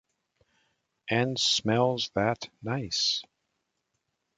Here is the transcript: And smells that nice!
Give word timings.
And 1.11 1.39
smells 1.39 2.09
that 2.15 2.49
nice! 2.63 3.23